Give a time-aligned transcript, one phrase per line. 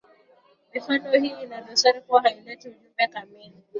[0.73, 3.63] Mifano hii ina dosari kuwa haileti ujumbe kamili.